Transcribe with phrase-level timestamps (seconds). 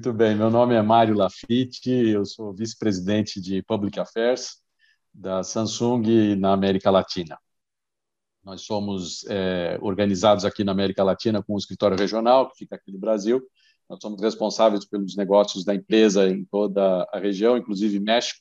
[0.00, 4.56] Muito bem, meu nome é Mário Lafitte, eu sou vice-presidente de Public Affairs
[5.12, 7.38] da Samsung na América Latina.
[8.42, 12.90] Nós somos é, organizados aqui na América Latina com um escritório regional que fica aqui
[12.90, 13.42] no Brasil.
[13.90, 18.40] Nós somos responsáveis pelos negócios da empresa em toda a região, inclusive México,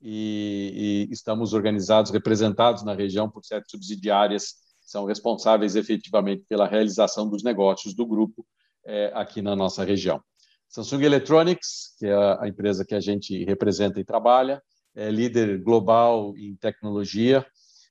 [0.00, 6.66] e, e estamos organizados, representados na região por sete subsidiárias que são responsáveis efetivamente pela
[6.66, 8.46] realização dos negócios do grupo
[8.86, 10.22] é, aqui na nossa região.
[10.68, 14.62] Samsung Electronics, que é a empresa que a gente representa e trabalha,
[14.94, 17.46] é líder global em tecnologia.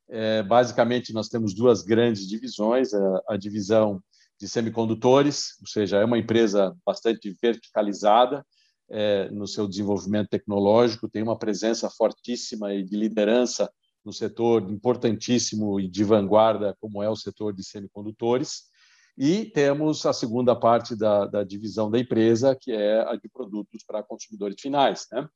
[0.10, 4.02] É, basicamente, nós temos duas grandes divisões: a, a, divisão
[4.40, 8.46] de semicondutores, ou seja, é uma empresa bastante verticalizada
[8.90, 13.72] é, no seu desenvolvimento tecnológico, tem uma presença fortíssima e de liderança
[14.04, 18.66] no setor importantíssimo e de vanguarda, como é o setor de semicondutores.
[19.18, 23.84] E temos a segunda parte da, da divisão da empresa, que é a de produtos
[23.86, 25.08] para consumidores finais.
[25.12, 25.28] Né?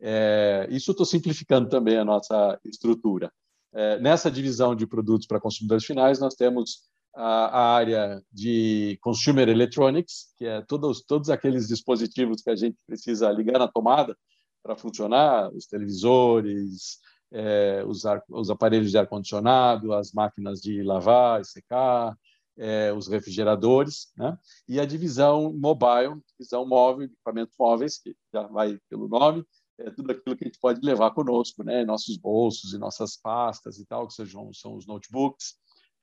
[0.00, 3.30] É, isso estou simplificando também a nossa estrutura.
[3.74, 6.84] É, nessa divisão de produtos para consumidores finais, nós temos
[7.14, 12.76] a, a, área de consumer electronics, que é todos, todos aqueles dispositivos que a gente
[12.86, 14.16] precisa ligar na tomada
[14.62, 16.98] para funcionar, os televisores,
[17.32, 22.16] é, os, ar, os aparelhos de ar-condicionado, as máquinas de lavar e secar,
[22.58, 24.36] é, os refrigeradores, né?
[24.68, 29.44] e a divisão mobile, divisão móvel, equipamentos móveis, que já vai pelo nome,
[29.78, 31.84] é tudo aquilo que a gente pode levar conosco, né?
[31.84, 35.54] nossos bolsos e nossas pastas e tal, que sejam, são os notebooks,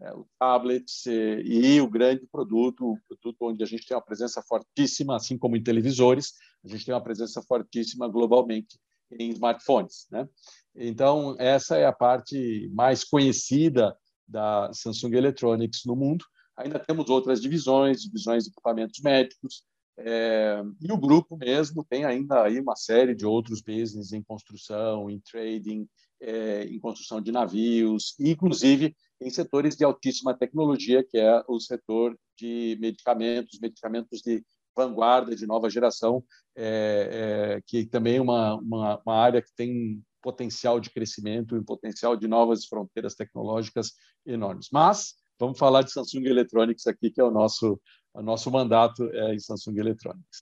[0.02, 4.42] é, tablets e, e o grande produto, o produto onde a gente tem uma presença
[4.44, 8.80] fortíssima, assim como em televisores, a gente tem uma presença fortíssima globalmente
[9.12, 10.08] em smartphones.
[10.12, 10.28] Né?
[10.76, 13.96] Então, essa é a parte mais conhecida
[14.28, 16.26] da Samsung Electronics no mundo.
[16.58, 19.64] Ainda temos outras divisões, divisões de equipamentos médicos,
[19.98, 25.10] é, e o grupo mesmo tem ainda aí uma série de outros business em construção,
[25.10, 25.88] em trading,
[26.20, 32.18] é, em construção de navios, inclusive em setores de altíssima tecnologia, que é o setor
[32.38, 34.44] de medicamentos, medicamentos de
[34.76, 36.24] vanguarda, de nova geração,
[36.56, 41.64] é, é que também é uma, uma, uma área que tem potencial de crescimento e
[41.64, 43.92] potencial de novas fronteiras tecnológicas
[44.26, 44.70] enormes.
[44.72, 45.14] Mas
[45.44, 47.78] Vamos falar de Samsung Electronics aqui, que é o nosso,
[48.14, 50.42] o nosso mandato é em Samsung Electronics.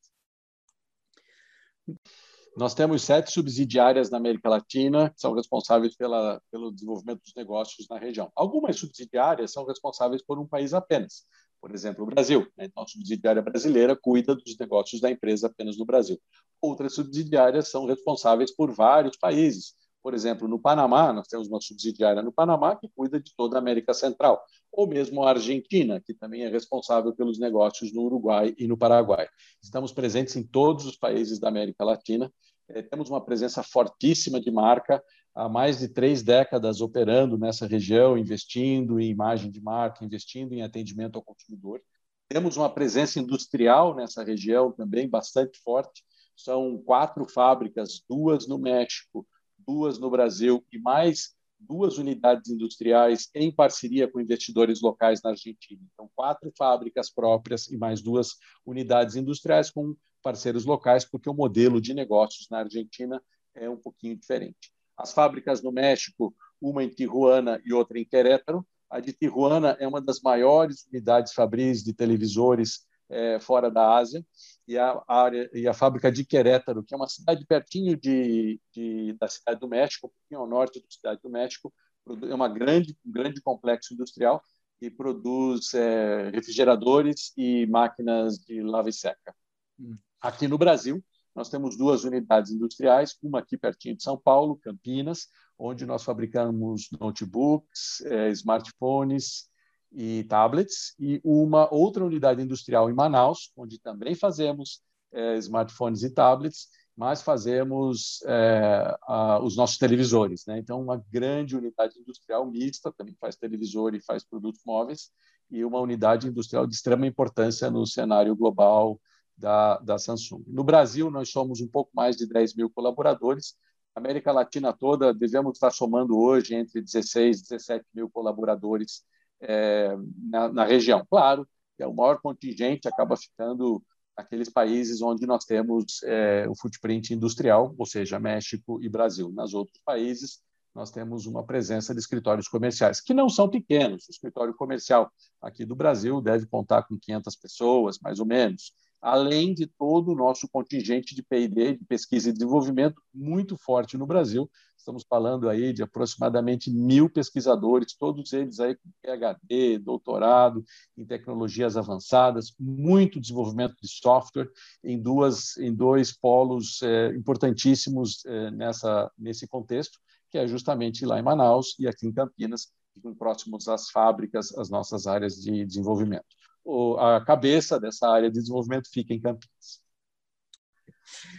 [2.56, 7.88] Nós temos sete subsidiárias na América Latina que são responsáveis pela, pelo desenvolvimento dos negócios
[7.90, 8.32] na região.
[8.36, 11.26] Algumas subsidiárias são responsáveis por um país apenas.
[11.60, 12.48] Por exemplo, o Brasil.
[12.56, 12.66] Né?
[12.66, 16.22] Então, a subsidiária brasileira cuida dos negócios da empresa apenas no Brasil.
[16.62, 19.74] Outras subsidiárias são responsáveis por vários países.
[20.04, 23.60] Por exemplo, no Panamá, nós temos uma subsidiária no Panamá que cuida de toda a
[23.60, 28.68] América Central, ou mesmo a Argentina, que também é responsável pelos negócios no Uruguai e
[28.68, 29.28] no Paraguai.
[29.62, 32.32] Estamos presentes em todos os países da América Latina,
[32.74, 35.04] é, temos uma presença fortíssima de marca,
[35.36, 40.62] há mais de três décadas operando nessa região, investindo em imagem de marca, investindo em
[40.62, 41.82] atendimento ao consumidor.
[42.30, 46.04] Temos uma presença industrial nessa região também bastante forte.
[46.36, 49.28] São quatro fábricas, duas no México,
[49.60, 55.82] duas no Brasil e mais duas unidades industriais em parceria com investidores locais na Argentina.
[55.94, 58.36] Então, quatro fábricas próprias e mais duas
[58.66, 63.22] unidades industriais com parceiros locais, porque o modelo de negócios na Argentina
[63.56, 64.72] é um pouquinho diferente.
[64.98, 68.66] As fábricas no México, uma em Tijuana e outra em Querétaro.
[68.90, 74.26] A de Tijuana é uma das maiores unidades fabris de televisores é, fora da Ásia
[74.68, 79.14] e a área e a fábrica de Querétaro, que é uma cidade pertinho de, de
[79.20, 81.74] da cidade do México, um pouquinho ao norte da cidade do México,
[82.08, 84.42] é uma grande um grande complexo industrial
[84.82, 89.36] e produz é, refrigeradores e máquinas de lava e seca.
[89.80, 89.98] Hum.
[90.20, 91.04] Aqui no Brasil,
[91.36, 95.28] nós temos duas unidades industriais, uma aqui pertinho de São Paulo, Campinas,
[95.58, 99.51] onde nós fabricamos notebooks, é, smartphones,
[99.92, 106.10] e tablets, e uma outra unidade industrial em Manaus, onde também fazemos é, smartphones e
[106.10, 110.46] tablets, mas fazemos é, a, os nossos televisores.
[110.46, 110.60] Né?
[110.60, 115.12] Então, uma grande unidade industrial mista, também faz televisor e faz produtos móveis,
[115.50, 119.00] e uma unidade industrial de extrema importância no cenário global
[119.38, 120.44] da, da Samsung.
[120.48, 123.56] No Brasil, nós somos um pouco mais de 10 mil colaboradores,
[123.94, 129.04] América Latina toda, devemos estar somando hoje entre 16 e 17 mil colaboradores
[129.42, 129.96] é,
[130.30, 131.06] na, na, região.
[131.10, 131.48] Claro
[131.82, 133.84] é o maior contingente acaba ficando
[134.16, 139.32] aqueles países onde nós temos é, o footprint industrial, ou seja, México e Brasil.
[139.32, 140.42] Nas outros países,
[140.76, 144.08] nós temos uma presença de escritórios comerciais, que não são pequenos.
[144.08, 145.12] O escritório comercial
[145.42, 150.16] aqui do Brasil deve contar com 500 pessoas, mais ou menos, além de todo o
[150.16, 154.50] nosso contingente de P&D, de pesquisa e desenvolvimento, muito forte no Brasil.
[154.78, 160.64] Estamos falando aí de aproximadamente mil pesquisadores, todos eles aí com PhD, doutorado
[160.98, 164.50] em tecnologias avançadas, muito desenvolvimento de software
[164.84, 170.00] em duas, em dois polos é, importantíssimos é, nessa nesse contexto
[170.32, 172.72] que é justamente lá em Manaus e aqui em Campinas,
[173.18, 176.26] próximos às fábricas, as nossas áreas de desenvolvimento.
[176.64, 179.82] O, a cabeça dessa área de desenvolvimento fica em Campinas.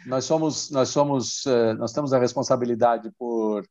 [0.07, 3.67] Nós somos, nós somos, eh, nós temos a responsabilidade por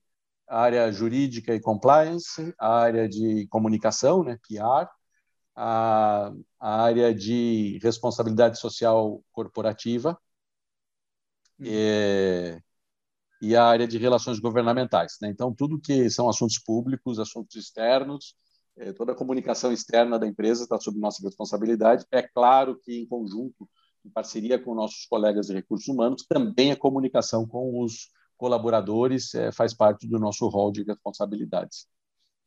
[0.47, 4.89] área jurídica e compliance, a área de comunicação, né, PR,
[5.55, 10.17] a, a área de responsabilidade social corporativa,
[11.63, 12.61] é,
[13.41, 15.17] e a área de relações governamentais.
[15.21, 15.29] Né?
[15.29, 18.50] Então, tudo que são assuntos públicos, assuntos externos, eh,
[18.97, 22.05] toda a comunicação externa da empresa está sob nossa responsabilidade.
[22.11, 23.69] É claro que, em conjunto,
[24.05, 29.51] em parceria com nossos colegas de recursos humanos, também a comunicação com os colaboradores é,
[29.51, 31.87] faz parte do nosso rol de responsabilidades.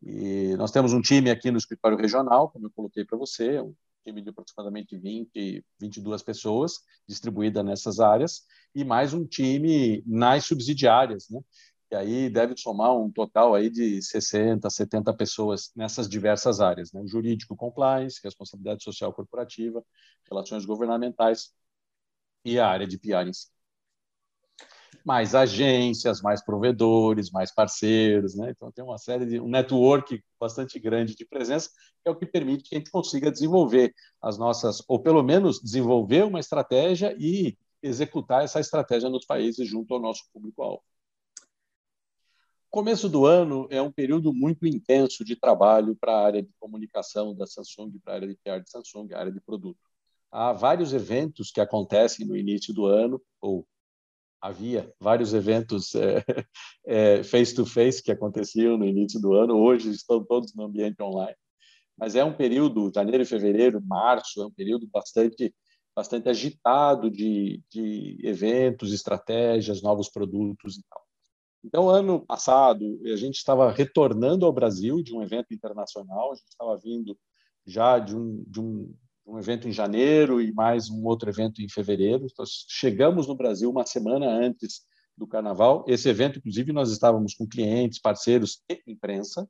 [0.03, 3.75] E nós temos um time aqui no escritório regional, como eu coloquei para você, um
[4.05, 8.43] time de aproximadamente 20, 22 pessoas distribuídas nessas áreas,
[8.75, 11.41] e mais um time nas subsidiárias, né?
[11.91, 17.03] E aí deve somar um total aí de 60, 70 pessoas nessas diversas áreas, né?
[17.07, 19.85] Jurídico, compliance, responsabilidade social corporativa,
[20.29, 21.53] relações governamentais
[22.45, 23.55] e a área de PR em si
[25.05, 28.51] mais agências, mais provedores, mais parceiros, né?
[28.51, 31.69] Então tem uma série de um network bastante grande de presença,
[32.03, 35.61] que é o que permite que a gente consiga desenvolver as nossas, ou pelo menos
[35.61, 40.83] desenvolver uma estratégia e executar essa estratégia nos países junto ao nosso público-alvo.
[42.75, 47.33] Começo do ano é um período muito intenso de trabalho para a área de comunicação
[47.33, 49.79] da Samsung, para a área de PR de Samsung, a área de produto.
[50.29, 53.65] Há vários eventos que acontecem no início do ano, ou
[54.41, 56.25] havia vários eventos é,
[56.85, 61.37] é, face-to-face que aconteciam no início do ano, hoje estão todos no ambiente online.
[61.97, 65.55] Mas é um período, janeiro fevereiro, março, é um período bastante,
[65.95, 71.04] bastante agitado de, de eventos, estratégias, novos produtos e tal.
[71.65, 76.49] Então, ano passado, a gente estava retornando ao Brasil de um evento internacional, a gente
[76.49, 77.19] estava vindo
[77.67, 78.95] já de um, de um
[79.27, 82.27] um evento em janeiro e mais um outro evento em fevereiro.
[82.31, 84.83] Então, chegamos no Brasil uma semana antes
[85.17, 85.85] do Carnaval.
[85.89, 89.49] Esse evento, inclusive, nós estávamos com clientes, parceiros e imprensa,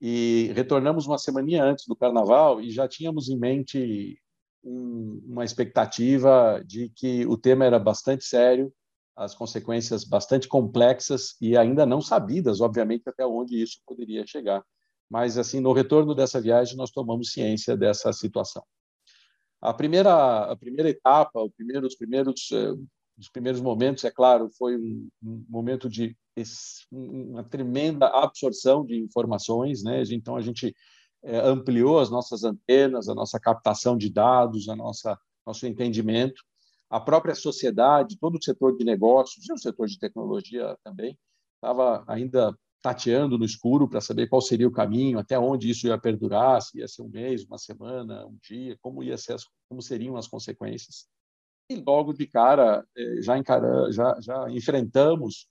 [0.00, 4.18] e retornamos uma semana antes do Carnaval e já tínhamos em mente
[4.62, 8.72] um, uma expectativa de que o tema era bastante sério,
[9.16, 14.64] as consequências bastante complexas e ainda não sabidas, obviamente, até onde isso poderia chegar.
[15.08, 18.64] Mas, assim, no retorno dessa viagem, nós tomamos ciência dessa situação.
[19.60, 22.74] A primeira, a primeira etapa, o primeiro, os primeiros eh,
[23.16, 26.16] os primeiros momentos, é claro, foi um, um momento de
[26.90, 30.02] uma tremenda absorção de informações, né?
[30.10, 30.74] Então a gente
[31.22, 36.42] é, ampliou as nossas antenas, a nossa captação de dados, a nossa nosso entendimento,
[36.94, 41.18] a própria sociedade, todo o setor de negócios e o setor de tecnologia também
[41.56, 45.98] estava ainda tateando no escuro para saber qual seria o caminho, até onde isso ia
[45.98, 49.34] perdurar, se ia ser um mês, uma semana, um dia, como ia ser,
[49.68, 51.08] como seriam as consequências.
[51.68, 55.48] E logo de cara eh, já encara, já, já enfrentamos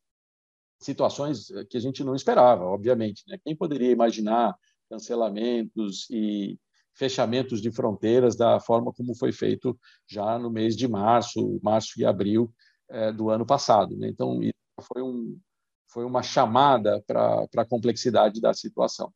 [0.79, 3.21] situações eh, que a gente não esperava, obviamente.
[3.27, 3.38] Né?
[3.43, 4.55] Quem poderia imaginar
[4.89, 6.57] cancelamentos e
[6.93, 12.05] fechamentos de fronteiras da forma como foi feito já no mês de março, março e
[12.05, 12.53] abril
[12.89, 13.97] eh, do ano passado.
[13.97, 14.09] Né?
[14.09, 14.39] Então,
[14.81, 15.39] foi um,
[15.88, 19.12] foi uma chamada para a complexidade da situação.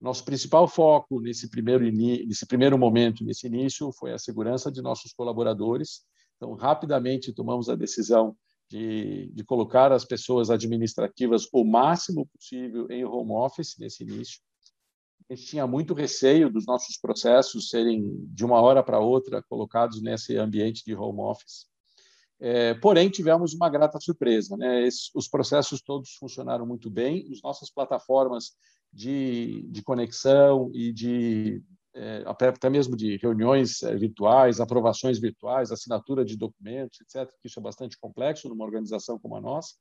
[0.00, 5.12] Nosso principal foco nesse primeiro, nesse primeiro momento, nesse início, foi a segurança de nossos
[5.12, 6.02] colaboradores.
[6.36, 8.36] Então, rapidamente tomamos a decisão
[8.70, 14.40] de, de colocar as pessoas administrativas o máximo possível em home office nesse início.
[15.30, 20.00] A gente tinha muito receio dos nossos processos serem, de uma hora para outra, colocados
[20.00, 21.66] nesse ambiente de home office.
[22.40, 24.56] É, porém, tivemos uma grata surpresa.
[24.56, 24.88] Né?
[25.14, 28.52] Os processos todos funcionaram muito bem, as nossas plataformas
[28.92, 31.62] de, de conexão e de
[31.94, 37.58] é, até mesmo de reuniões é, virtuais, aprovações virtuais, assinatura de documentos, etc., que isso
[37.58, 39.74] é bastante complexo numa organização como a nossa.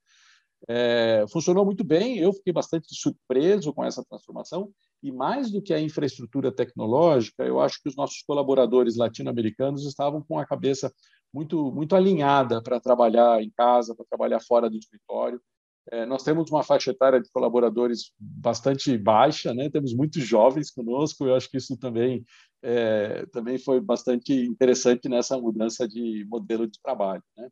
[0.68, 5.74] É, funcionou muito bem, eu fiquei bastante surpreso com essa transformação, e mais do que
[5.74, 10.92] a infraestrutura tecnológica, eu acho que os nossos colaboradores latino-americanos estavam com a cabeça
[11.34, 15.42] muito, muito alinhada para trabalhar em casa, para trabalhar fora do escritório.
[15.90, 19.70] É, nós temos uma faixa etária de colaboradores bastante baixa, né?
[19.70, 22.26] temos muitos jovens conosco, eu acho que isso também,
[22.62, 27.24] é, também foi bastante interessante nessa mudança de modelo de trabalho.
[27.38, 27.48] Né?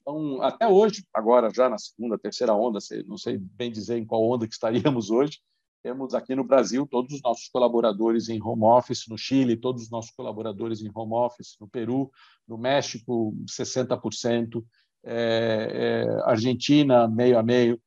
[0.00, 4.22] Então, até hoje, agora já na segunda, terceira onda, não sei bem dizer em qual
[4.22, 5.40] onda que estaríamos hoje,
[5.84, 9.90] temos aqui no Brasil todos os nossos colaboradores em home office, no Chile, todos os
[9.90, 12.10] nossos colaboradores em home office, no Peru,
[12.48, 14.64] no México, 60%,
[15.04, 17.78] é, é, Argentina, meio a meio.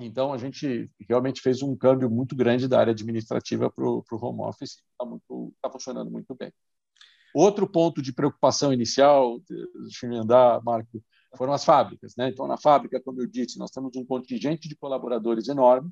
[0.00, 4.40] Então, a gente realmente fez um câmbio muito grande da área administrativa para o home
[4.40, 5.04] office, está
[5.60, 6.50] tá funcionando muito bem.
[7.34, 9.38] Outro ponto de preocupação inicial,
[9.82, 11.04] deixa eu emendar, Marco,
[11.36, 12.14] foram as fábricas.
[12.16, 12.30] Né?
[12.30, 15.90] Então, na fábrica, como eu disse, nós temos um contingente de colaboradores enorme,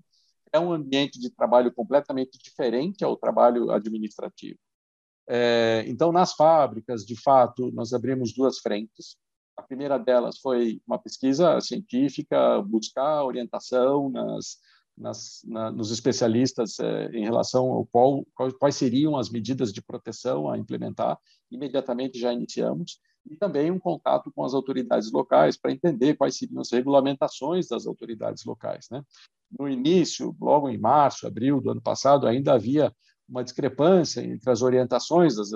[0.52, 4.59] é um ambiente de trabalho completamente diferente ao trabalho administrativo.
[5.28, 9.16] É, então, nas fábricas, de fato, nós abrimos duas frentes.
[9.57, 14.59] A primeira delas foi uma pesquisa científica, buscar orientação nas,
[14.97, 18.25] nas, na, nos especialistas é, em relação ao qual,
[18.59, 21.19] quais seriam as medidas de proteção a implementar.
[21.50, 26.60] Imediatamente já iniciamos e também um contato com as autoridades locais para entender quais seriam
[26.60, 28.88] as regulamentações das autoridades locais.
[28.90, 29.02] Né?
[29.58, 32.94] No início, logo em março, abril do ano passado, ainda havia
[33.28, 35.50] uma discrepância entre as orientações das,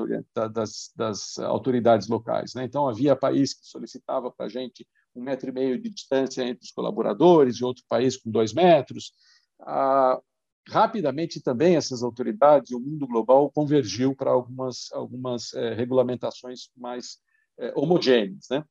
[0.53, 2.55] das, das autoridades locais.
[2.55, 2.65] Né?
[2.65, 6.65] Então, havia país que solicitava para a gente um metro e meio de distância entre
[6.65, 9.13] os colaboradores, e outro país com dois metros.
[9.61, 10.21] Ah,
[10.69, 17.19] rapidamente também essas autoridades, o mundo global convergiu para algumas, algumas eh, regulamentações mais
[17.59, 18.47] eh, homogêneas.
[18.51, 18.65] Né?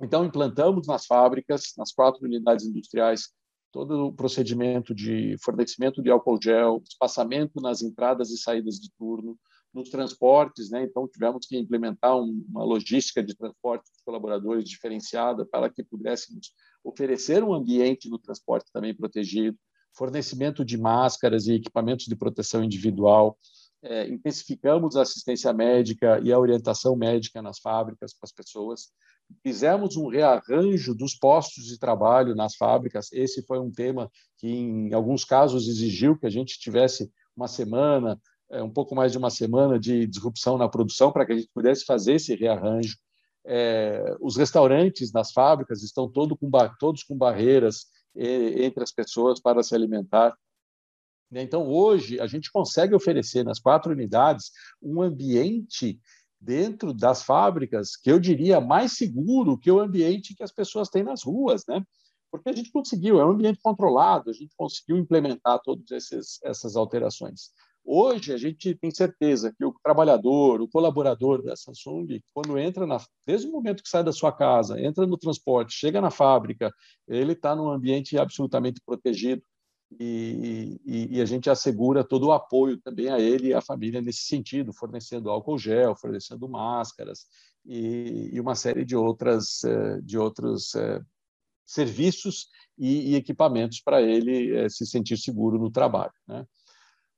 [0.00, 3.30] Então, implantamos nas fábricas, nas quatro unidades industriais,
[3.70, 9.38] todo o procedimento de fornecimento de álcool gel, espaçamento nas entradas e saídas de turno,
[9.72, 10.84] nos transportes, né?
[10.84, 16.52] Então tivemos que implementar uma logística de transporte dos colaboradores diferenciada para que pudéssemos
[16.84, 19.56] oferecer um ambiente no transporte também protegido,
[19.96, 23.38] fornecimento de máscaras e equipamentos de proteção individual,
[23.82, 28.92] é, intensificamos a assistência médica e a orientação médica nas fábricas para as pessoas,
[29.40, 33.10] Fizemos um rearranjo dos postos de trabalho nas fábricas.
[33.12, 38.20] Esse foi um tema que, em alguns casos, exigiu que a gente tivesse uma semana,
[38.50, 41.50] é, um pouco mais de uma semana de disrupção na produção para que a gente
[41.54, 42.96] pudesse fazer esse rearranjo.
[43.44, 49.62] É, os restaurantes nas fábricas estão todo com, todos com barreiras entre as pessoas para
[49.62, 50.36] se alimentar.
[51.40, 54.50] Então, hoje, a gente consegue oferecer nas quatro unidades
[54.82, 55.98] um ambiente
[56.38, 61.04] dentro das fábricas, que eu diria mais seguro que o ambiente que as pessoas têm
[61.04, 61.82] nas ruas, né?
[62.30, 65.86] Porque a gente conseguiu, é um ambiente controlado, a gente conseguiu implementar todas
[66.42, 67.50] essas alterações.
[67.84, 72.98] Hoje, a gente tem certeza que o trabalhador, o colaborador da Samsung, quando entra, na,
[73.26, 76.72] desde o momento que sai da sua casa, entra no transporte, chega na fábrica,
[77.08, 79.42] ele está num ambiente absolutamente protegido,
[79.98, 84.00] e, e, e, a gente assegura todo o apoio também a ele e à família
[84.00, 87.26] nesse sentido, fornecendo álcool gel, fornecendo máscaras
[87.64, 91.00] e, e uma série de outras eh, de outros eh,
[91.64, 96.12] serviços e, equipamentos para ele eh, se sentir seguro no trabalho.
[96.26, 96.44] Né?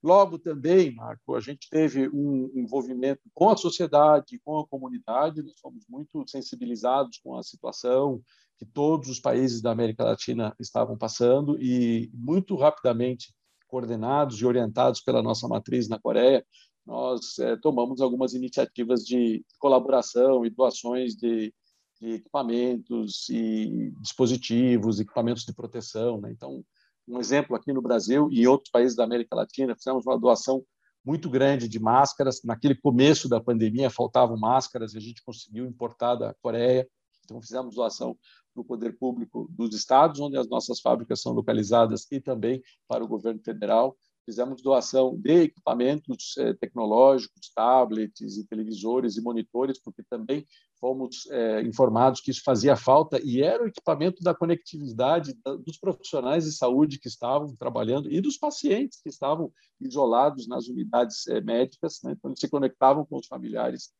[0.03, 5.59] Logo também, Marco, a gente teve um envolvimento com a sociedade, com a comunidade, nós
[5.59, 8.21] fomos muito sensibilizados com a situação
[8.57, 13.33] que todos os países da América Latina estavam passando e muito rapidamente
[13.67, 16.45] coordenados e orientados pela nossa matriz na Coreia,
[16.85, 21.53] nós é, tomamos algumas iniciativas de colaboração e doações de,
[21.99, 26.21] de equipamentos e dispositivos, equipamentos de proteção.
[26.21, 26.31] Né?
[26.31, 26.63] Então,
[27.07, 30.63] um exemplo aqui no Brasil e em outros países da América Latina, fizemos uma doação
[31.03, 32.41] muito grande de máscaras.
[32.43, 36.87] Naquele começo da pandemia, faltavam máscaras e a gente conseguiu importar da Coreia.
[37.25, 38.17] Então, fizemos doação
[38.53, 43.03] para o poder público dos estados, onde as nossas fábricas são localizadas, e também para
[43.03, 43.97] o governo federal.
[44.25, 50.47] Fizemos doação de equipamentos eh, tecnológicos, tablets e televisores e monitores, porque também
[50.79, 56.45] fomos é, informados que isso fazia falta e era o equipamento da conectividade dos profissionais
[56.45, 62.01] de saúde que estavam trabalhando e dos pacientes que estavam isolados nas unidades é, médicas,
[62.03, 62.13] né?
[62.17, 63.93] então eles se conectavam com os familiares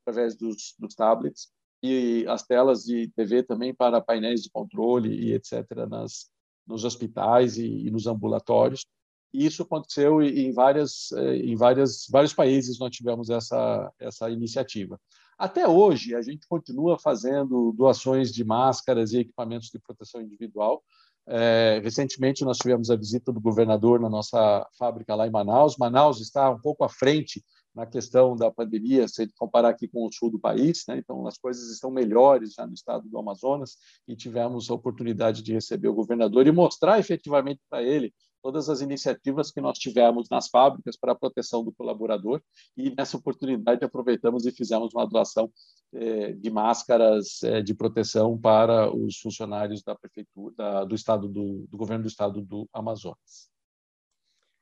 [0.00, 1.50] através dos, dos tablets
[1.82, 5.64] e as telas de TV também para painéis de controle e etc.
[5.88, 6.30] nas
[6.66, 8.84] nos hospitais e, e nos ambulatórios.
[9.32, 14.98] E isso aconteceu em várias é, em várias vários países nós tivemos essa essa iniciativa.
[15.38, 20.82] Até hoje, a gente continua fazendo doações de máscaras e equipamentos de proteção individual.
[21.28, 25.76] É, recentemente, nós tivemos a visita do governador na nossa fábrica lá em Manaus.
[25.76, 27.44] Manaus está um pouco à frente
[27.74, 30.98] na questão da pandemia, se comparar aqui com o sul do país, né?
[30.98, 35.52] então as coisas estão melhores já no estado do Amazonas e tivemos a oportunidade de
[35.52, 40.48] receber o governador e mostrar efetivamente para ele todas as iniciativas que nós tivemos nas
[40.48, 42.40] fábricas para a proteção do colaborador
[42.76, 45.50] e nessa oportunidade aproveitamos e fizemos uma doação
[45.92, 51.66] eh, de máscaras eh, de proteção para os funcionários da prefeitura da, do estado do,
[51.68, 53.57] do governo do estado do Amazonas.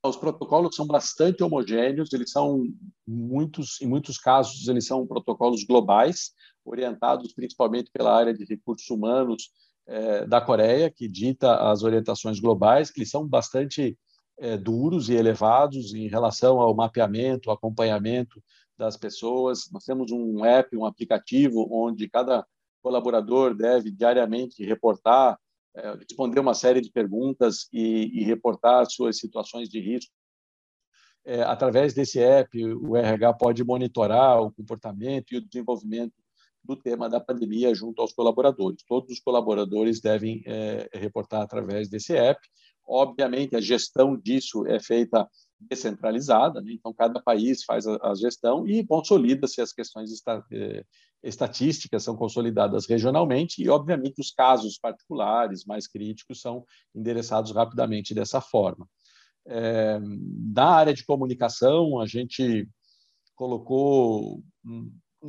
[0.09, 2.63] Os protocolos são bastante homogêneos, eles são
[3.07, 6.33] muitos, em muitos casos eles são protocolos globais,
[6.65, 9.51] orientados principalmente pela área de recursos humanos
[9.87, 13.97] é, da Coreia, que dita as orientações globais, que são bastante
[14.39, 18.43] é, duros e elevados em relação ao mapeamento, acompanhamento
[18.77, 19.71] das pessoas.
[19.73, 22.45] Nós temos um app, um aplicativo, onde cada
[22.83, 25.39] colaborador deve diariamente reportar,
[25.99, 30.13] responder uma série de perguntas e, e reportar suas situações de risco.
[31.25, 36.15] É, através desse app, o RH pode monitorar o comportamento e o desenvolvimento
[36.63, 38.83] do tema da pandemia junto aos colaboradores.
[38.87, 42.41] Todos os colaboradores devem é, reportar através desse app.
[42.87, 46.73] Obviamente, a gestão disso é feita descentralizada, né?
[46.73, 50.85] então cada país faz a, a gestão e consolida-se as questões esta, é,
[51.23, 58.41] estatísticas são consolidadas regionalmente e, obviamente, os casos particulares mais críticos são endereçados rapidamente dessa
[58.41, 58.87] forma.
[59.47, 62.69] É, da área de comunicação, a gente
[63.35, 64.43] colocou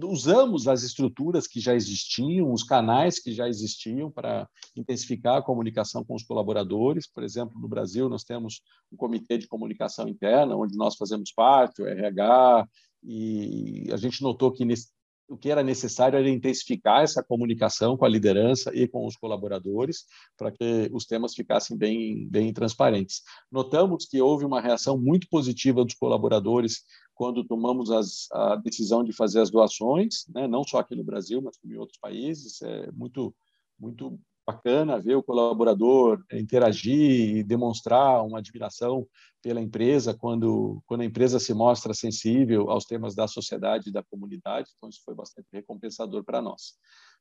[0.03, 6.03] usamos as estruturas que já existiam, os canais que já existiam para intensificar a comunicação
[6.03, 7.07] com os colaboradores.
[7.07, 8.61] Por exemplo, no Brasil, nós temos
[8.91, 12.67] um comitê de comunicação interna, onde nós fazemos parte, o RH,
[13.03, 14.89] e a gente notou que nesse,
[15.27, 20.05] o que era necessário era intensificar essa comunicação com a liderança e com os colaboradores
[20.37, 23.21] para que os temas ficassem bem, bem transparentes.
[23.51, 29.11] Notamos que houve uma reação muito positiva dos colaboradores quando tomamos as, a decisão de
[29.11, 30.47] fazer as doações, né?
[30.47, 32.61] não só aqui no Brasil, mas em outros países.
[32.61, 33.35] É muito,
[33.79, 39.05] muito bacana ver o colaborador interagir e demonstrar uma admiração
[39.41, 44.01] pela empresa quando, quando a empresa se mostra sensível aos temas da sociedade e da
[44.03, 44.69] comunidade.
[44.77, 46.75] Então, isso foi bastante recompensador para nós.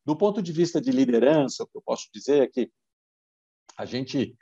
[0.05, 2.71] Do ponto de vista de liderança, o que eu posso dizer é que
[3.77, 4.37] a gente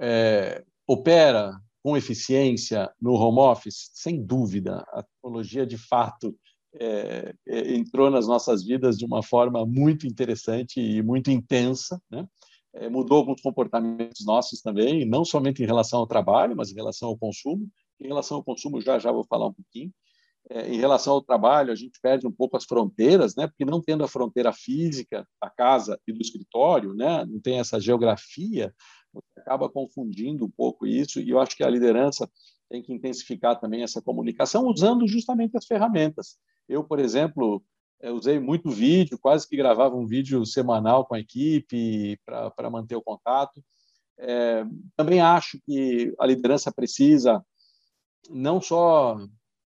[0.00, 3.90] é, opera com eficiência no home office?
[3.94, 6.36] Sem dúvida, a tecnologia de fato
[6.78, 12.26] é, é, entrou nas nossas vidas de uma forma muito interessante e muito intensa, né?
[12.74, 17.08] É, mudou alguns comportamentos nossos também, não somente em relação ao trabalho, mas em relação
[17.08, 17.66] ao consumo.
[17.98, 19.90] Em relação ao consumo, já já vou falar um pouquinho.
[20.50, 23.46] É, em relação ao trabalho, a gente perde um pouco as fronteiras, né?
[23.46, 27.24] Porque não tendo a fronteira física da casa e do escritório, né?
[27.24, 28.74] Não tem essa geografia
[29.16, 32.30] você acaba confundindo um pouco isso, e eu acho que a liderança
[32.68, 36.36] tem que intensificar também essa comunicação usando justamente as ferramentas.
[36.68, 37.62] Eu, por exemplo,
[38.02, 43.02] usei muito vídeo, quase que gravava um vídeo semanal com a equipe para manter o
[43.02, 43.62] contato.
[44.18, 44.64] É,
[44.96, 47.44] também acho que a liderança precisa
[48.30, 49.16] não só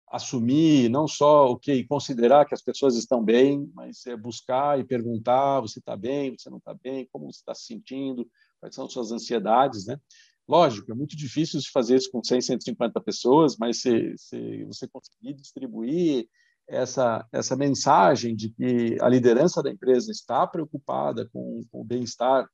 [0.09, 4.85] assumir, não só o que considerar que as pessoas estão bem, mas é buscar e
[4.85, 8.89] perguntar: você está bem, você não está bem, como você está se sentindo, quais são
[8.89, 9.99] suas ansiedades, né?
[10.47, 14.87] Lógico, é muito difícil de fazer isso com 100, 150 pessoas, mas se, se você
[14.87, 16.29] conseguir distribuir
[16.67, 22.47] essa, essa mensagem de que a liderança da empresa está preocupada com, com o bem-estar,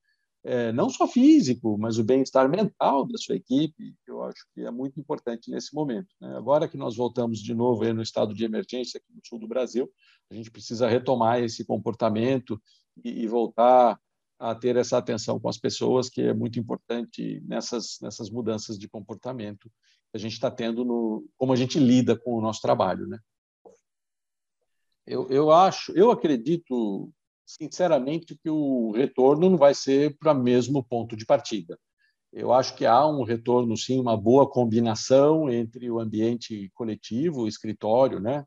[0.46, 4.72] é, não só físico, mas o bem-estar mental da sua equipe, eu acho que é
[4.72, 6.14] muito importante nesse momento.
[6.20, 6.36] Né?
[6.36, 9.90] Agora que nós voltamos de novo no estado de emergência aqui no sul do Brasil,
[10.30, 12.62] a gente precisa retomar esse comportamento
[13.04, 13.98] e, e voltar
[14.38, 18.90] a ter essa atenção com as pessoas, que é muito importante nessas, nessas mudanças de
[18.90, 19.70] comportamento
[20.12, 23.18] que a gente está tendo no como a gente lida com o nosso trabalho, né?
[25.06, 27.12] Eu, eu acho, eu acredito
[27.46, 31.78] sinceramente que o retorno não vai ser para o mesmo ponto de partida.
[32.32, 37.48] Eu acho que há um retorno, sim, uma boa combinação entre o ambiente coletivo, o
[37.48, 38.46] escritório, né?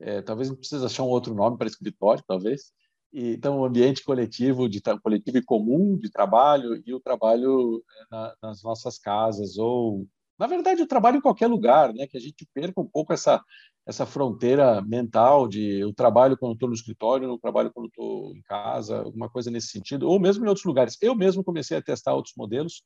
[0.00, 2.72] É, talvez não precise achar um outro nome para escritório, talvez,
[3.12, 8.04] e, então, o ambiente coletivo, de coletivo e comum de trabalho e o trabalho eh,
[8.10, 10.06] na, nas nossas casas ou,
[10.38, 12.06] na verdade, o trabalho em qualquer lugar, né?
[12.06, 13.42] Que a gente perca um pouco essa
[13.88, 18.42] essa fronteira mental de eu trabalho quando estou no escritório, não trabalho quando estou em
[18.42, 20.98] casa, alguma coisa nesse sentido, ou mesmo em outros lugares.
[21.00, 22.82] Eu mesmo comecei a testar outros modelos,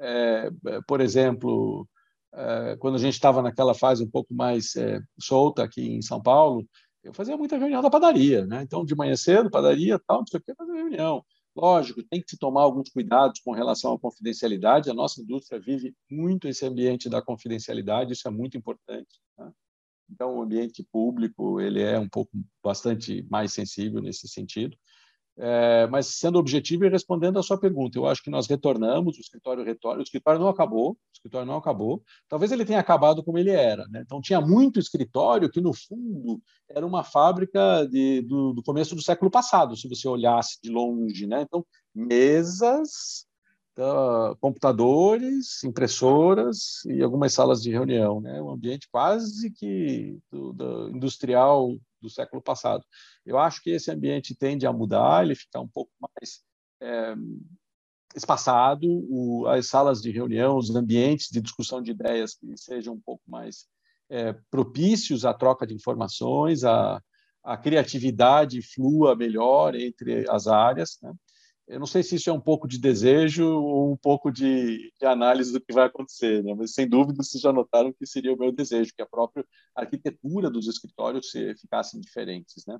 [0.00, 0.48] é,
[0.88, 1.86] por exemplo,
[2.34, 6.22] é, quando a gente estava naquela fase um pouco mais é, solta aqui em São
[6.22, 6.66] Paulo,
[7.04, 8.62] eu fazia muita reunião da padaria, né?
[8.62, 11.22] Então, de manhã cedo, padaria, tal, não sei o que, fazer reunião.
[11.54, 14.90] Lógico, tem que se tomar alguns cuidados com relação à confidencialidade.
[14.90, 19.20] A nossa indústria vive muito esse ambiente da confidencialidade, isso é muito importante.
[19.38, 19.52] Né?
[20.10, 22.30] Então, o ambiente público ele é um pouco
[22.62, 24.76] bastante mais sensível nesse sentido.
[25.38, 29.20] É, mas sendo objetivo e respondendo a sua pergunta, eu acho que nós retornamos, o
[29.20, 33.36] escritório retorna, o escritório não acabou, o escritório não acabou, talvez ele tenha acabado como
[33.36, 33.86] ele era.
[33.88, 34.02] Né?
[34.02, 36.40] Então, tinha muito escritório que, no fundo,
[36.70, 41.26] era uma fábrica de, do, do, começo do século passado, se você olhasse de longe.
[41.26, 41.42] Né?
[41.42, 43.25] Então, mesas,
[43.78, 48.20] uh, computadores, impressoras e algumas salas de reunião.
[48.20, 48.40] Né?
[48.40, 52.84] Um ambiente quase que do, do industrial do século passado.
[53.24, 56.42] Eu acho que esse ambiente tende a mudar, ele fica um pouco mais
[56.80, 57.14] é,
[58.14, 63.00] espaçado, o, as salas de reunião, os ambientes de discussão de ideias que sejam um
[63.00, 63.66] pouco mais
[64.08, 67.02] é, propícios à troca de informações, a,
[67.42, 70.98] a criatividade flua melhor entre as áreas.
[71.02, 71.12] Né?
[71.68, 75.06] Eu não sei se isso é um pouco de desejo ou um pouco de, de,
[75.06, 76.54] análise do que vai acontecer, né?
[76.54, 80.48] mas sem dúvida vocês já notaram que seria o meu desejo, que a própria arquitetura
[80.48, 82.64] dos escritórios ficassem diferentes.
[82.66, 82.78] Né?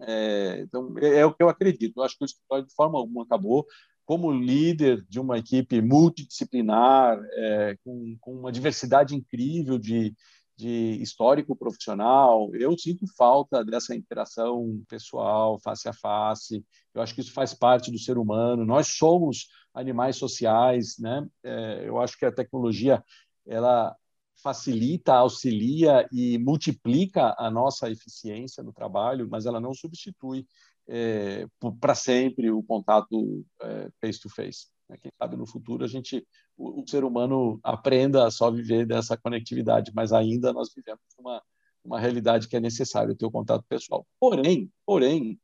[0.00, 1.98] É, então, é, é, o que eu acredito.
[1.98, 3.66] Eu acho que o escritório, de forma alguma, acabou.
[4.04, 10.14] Como líder de uma equipe multidisciplinar, é, com, com uma diversidade incrível de,
[10.62, 16.64] de histórico profissional, eu sinto falta dessa interação pessoal, face a face.
[16.94, 18.64] Eu acho que isso faz parte do ser humano.
[18.64, 21.26] Nós somos animais sociais, né?
[21.42, 23.02] É, eu acho que a tecnologia
[23.44, 23.96] ela
[24.40, 30.46] facilita, auxilia e multiplica a nossa eficiência no trabalho, mas ela não substitui
[30.88, 31.44] é,
[31.80, 34.66] para sempre o contato é, face to face.
[34.88, 34.96] Né?
[35.00, 36.24] Quem sabe no futuro a gente,
[36.62, 41.42] o, ser humano aprenda a só viver dessa conectividade, mas ainda nós vivemos uma,
[41.84, 44.06] uma realidade que é necessário ter o contato pessoal.
[44.20, 45.40] Porém, porém,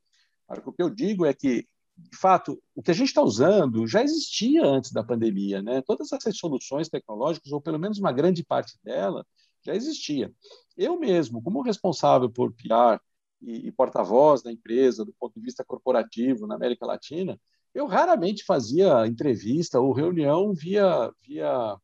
[0.65, 1.67] o que eu digo é que
[1.99, 5.83] de fato, o que a gente está usando já existia antes da pandemia, né?
[5.83, 9.27] Todas essas soluções tecnológicas, ou pelo menos uma grande parte dela,
[9.67, 10.33] já existia.
[10.77, 13.01] Eu mesmo, como responsável por PR
[13.43, 17.39] e, e porta-voz da empresa do ponto de vista corporativo na América Latina,
[17.75, 21.77] eu raramente fazia entrevista ou reunião via, via,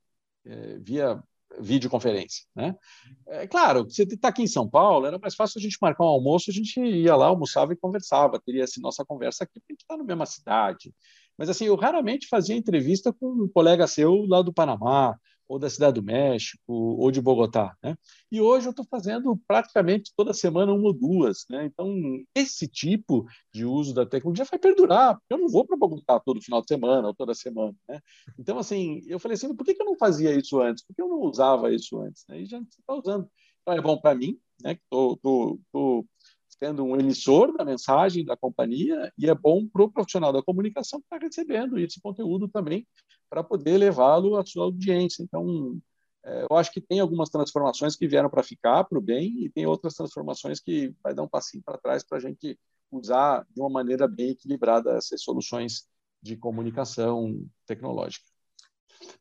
[0.44, 1.22] é, via
[1.60, 2.44] videoconferência.
[2.54, 2.74] Né?
[3.26, 6.08] É claro, você está aqui em São Paulo, era mais fácil a gente marcar um
[6.08, 9.74] almoço, a gente ia lá, almoçava e conversava, teria assim, nossa conversa aqui, porque a
[9.74, 10.94] gente está na mesma cidade.
[11.36, 15.16] Mas assim, eu raramente fazia entrevista com um colega seu lá do Panamá,
[15.48, 17.76] ou da Cidade do México, ou de Bogotá.
[17.82, 17.96] Né?
[18.30, 21.44] E hoje eu estou fazendo praticamente toda semana uma ou duas.
[21.50, 21.66] Né?
[21.66, 21.94] Então,
[22.34, 26.42] esse tipo de uso da tecnologia vai perdurar, porque eu não vou para Bogotá todo
[26.42, 27.74] final de semana ou toda semana.
[27.88, 28.00] Né?
[28.38, 30.84] Então, assim, eu falei assim, por que, eu não fazia isso antes?
[30.84, 32.24] Por que eu não usava isso antes?
[32.28, 32.42] Né?
[32.42, 33.28] E já está usando.
[33.62, 34.74] Então, é bom para mim, né?
[34.74, 35.18] que estou
[36.58, 41.00] sendo um emissor da mensagem da companhia e é bom para o profissional da comunicação
[41.00, 42.86] que está recebendo esse conteúdo também
[43.28, 45.22] para poder levá-lo à sua audiência.
[45.22, 45.78] Então,
[46.24, 49.50] é, eu acho que tem algumas transformações que vieram para ficar para o bem e
[49.50, 52.58] tem outras transformações que vai dar um passinho para trás para a gente
[52.90, 55.86] usar de uma maneira bem equilibrada essas soluções
[56.22, 58.24] de comunicação tecnológica.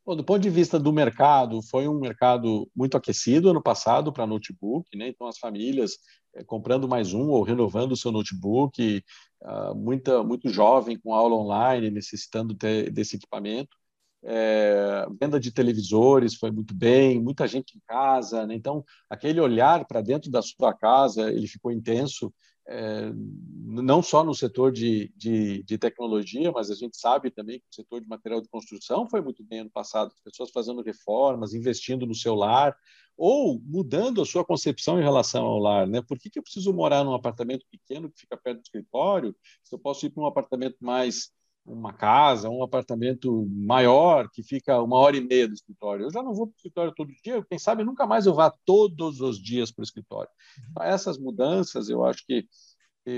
[0.05, 4.27] Bom, do ponto de vista do mercado, foi um mercado muito aquecido ano passado para
[4.27, 5.09] notebook, né?
[5.09, 5.97] então as famílias
[6.45, 9.03] comprando mais um ou renovando o seu notebook,
[9.41, 13.77] uh, muita, muito jovem com aula online, necessitando ter, desse equipamento.
[14.25, 18.55] É, venda de televisores foi muito bem, muita gente em casa, né?
[18.55, 22.33] então aquele olhar para dentro da sua casa ele ficou intenso
[22.67, 27.65] é, não só no setor de, de, de, tecnologia, mas a gente sabe também que
[27.71, 31.53] o setor de material de construção foi muito bem ano passado, as pessoas fazendo reformas,
[31.53, 32.75] investindo no seu lar,
[33.17, 35.87] ou mudando a sua concepção em relação ao lar.
[35.87, 36.01] Né?
[36.01, 39.75] Por que, que eu preciso morar num apartamento pequeno que fica perto do escritório, se
[39.75, 41.31] eu posso ir para um apartamento mais
[41.65, 46.05] uma casa, um apartamento maior que fica uma hora e meia do escritório.
[46.05, 48.51] Eu já não vou para o escritório todo dia, quem sabe nunca mais eu vá
[48.65, 50.29] todos os dias para o escritório.
[50.71, 52.45] Então, essas mudanças eu acho que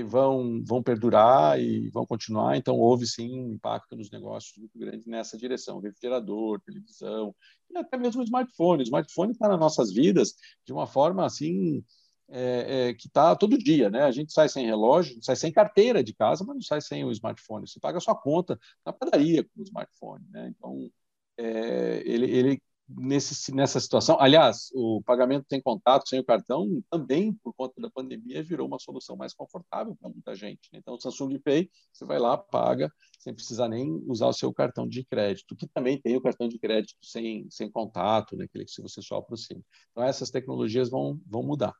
[0.06, 2.56] vão, vão perdurar e vão continuar.
[2.56, 7.34] Então, houve sim um impacto nos negócios muito grande nessa direção: refrigerador, televisão
[7.70, 8.82] e até mesmo o smartphone.
[8.82, 11.84] O smartphone está nas nossas vidas de uma forma assim
[12.28, 14.02] é, é, que está todo dia, né?
[14.02, 17.10] A gente sai sem relógio, sai sem carteira de casa, mas não sai sem o
[17.12, 17.66] smartphone.
[17.66, 20.52] Você paga a sua conta na padaria com o smartphone, né?
[20.56, 20.90] Então,
[21.38, 27.32] é, ele, ele nesse, nessa situação, aliás, o pagamento sem contato, sem o cartão, também
[27.42, 30.68] por conta da pandemia virou uma solução mais confortável para muita gente.
[30.72, 30.78] Né?
[30.78, 34.86] Então, o Samsung Pay, você vai lá, paga, sem precisar nem usar o seu cartão
[34.88, 38.44] de crédito, que também tem o cartão de crédito sem, sem contato, né?
[38.44, 39.60] aquele que você só aproxima.
[39.90, 41.74] Então, essas tecnologias vão, vão mudar.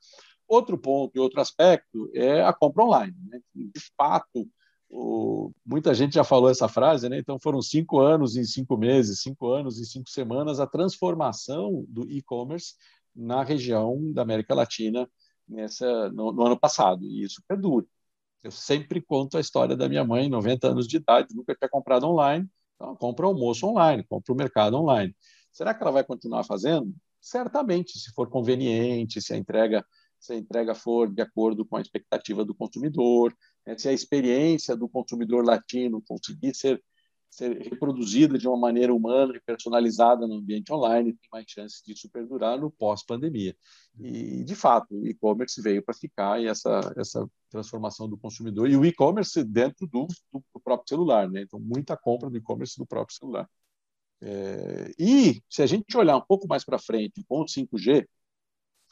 [0.49, 3.17] Outro ponto e outro aspecto é a compra online.
[3.29, 3.41] Né?
[3.55, 4.49] De fato,
[4.89, 7.19] o, muita gente já falou essa frase, né?
[7.19, 12.09] então foram cinco anos em cinco meses, cinco anos em cinco semanas, a transformação do
[12.11, 12.75] e-commerce
[13.15, 15.09] na região da América Latina
[15.49, 17.87] nessa no, no ano passado, e isso perdura.
[18.43, 22.07] Eu sempre conto a história da minha mãe, 90 anos de idade, nunca tinha comprado
[22.07, 25.15] online, então compra almoço online, compra o mercado online.
[25.53, 26.95] Será que ela vai continuar fazendo?
[27.21, 29.85] Certamente, se for conveniente, se a entrega
[30.27, 33.35] se a entrega for de acordo com a expectativa do consumidor,
[33.67, 33.77] né?
[33.79, 36.83] se a experiência do consumidor latino conseguir ser
[37.37, 42.09] ser reproduzida de uma maneira humana e personalizada no ambiente online, tem mais chances disso
[42.09, 43.55] perdurar no pós-pandemia.
[44.01, 48.71] E, de fato, o e-commerce veio para ficar e essa, essa transformação do consumidor.
[48.71, 51.43] E o e-commerce dentro do, do, próprio celular, né?
[51.43, 53.49] Então, muita compra do e-commerce do próprio celular.
[54.23, 58.07] É, e, se a gente olhar um pouco mais para frente com o 5G,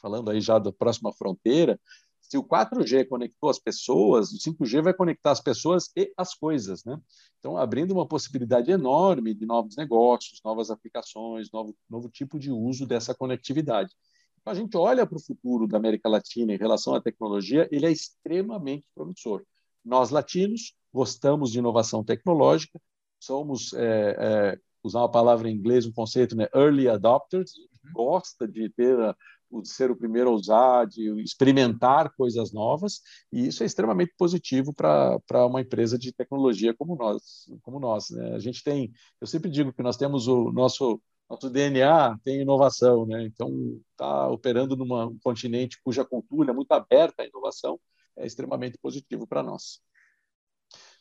[0.05, 1.79] falando aí já da próxima fronteira,
[2.21, 6.83] se o 4G conectou as pessoas, o 5G vai conectar as pessoas e as coisas,
[6.85, 6.99] né?
[7.39, 12.85] Então, abrindo uma possibilidade enorme de novos negócios, novas aplicações, novo, novo tipo de uso
[12.85, 13.91] dessa conectividade.
[14.39, 17.87] Então, a gente olha para o futuro da América Latina em relação à tecnologia, ele
[17.87, 19.43] é extremamente promissor.
[19.83, 22.79] Nós, latinos, gostamos de inovação tecnológica,
[23.19, 26.47] somos, é, é, usar uma palavra em inglês, um conceito, né?
[26.53, 27.53] early adopters,
[27.93, 29.15] gosta de ter a,
[29.61, 34.73] de ser o primeiro a usar, de experimentar coisas novas, e isso é extremamente positivo
[34.73, 37.45] para uma empresa de tecnologia como nós.
[37.61, 38.35] Como nós né?
[38.35, 43.05] A gente tem, eu sempre digo que nós temos o nosso nosso DNA tem inovação,
[43.07, 43.23] né?
[43.23, 43.49] Então
[43.91, 47.79] está operando num continente cuja cultura é muito aberta à inovação
[48.17, 49.81] é extremamente positivo para nós.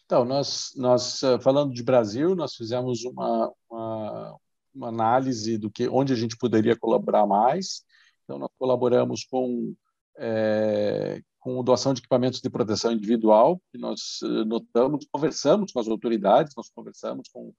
[0.07, 4.39] Então nós nós eh, falando de Brasil nós fizemos uma, uma
[4.75, 7.83] uma análise do que onde a gente poderia colaborar mais
[8.25, 9.75] então, nós colaboramos com,
[10.19, 15.89] é, com doação de equipamentos de proteção individual, que nós eh, notamos, conversamos com as
[15.89, 17.53] autoridades, nós conversamos com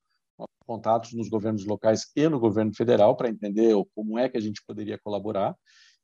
[0.66, 4.62] contatos nos governos locais e no governo federal para entender como é que a gente
[4.66, 5.56] poderia colaborar.